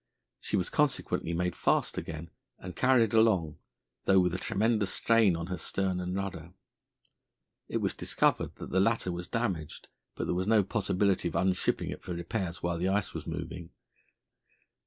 She 0.39 0.57
was 0.57 0.71
consequently 0.71 1.31
made 1.31 1.55
fast 1.55 1.95
again 1.95 2.31
and 2.57 2.75
carried 2.75 3.13
along, 3.13 3.59
though 4.05 4.19
with 4.19 4.33
a 4.33 4.39
tremendous 4.39 4.91
strain 4.91 5.35
on 5.35 5.45
her 5.45 5.59
stern 5.59 5.99
and 5.99 6.15
rudder. 6.15 6.53
It 7.69 7.81
was 7.81 7.93
discovered 7.93 8.55
that 8.55 8.71
the 8.71 8.79
latter 8.79 9.11
was 9.11 9.27
damaged, 9.27 9.89
but 10.15 10.25
there 10.25 10.33
was 10.33 10.47
no 10.47 10.63
possibility 10.63 11.27
of 11.27 11.35
unshipping 11.35 11.91
it 11.91 12.01
for 12.01 12.15
repairs 12.15 12.63
while 12.63 12.79
the 12.79 12.89
ice 12.89 13.13
was 13.13 13.27
moving. 13.27 13.69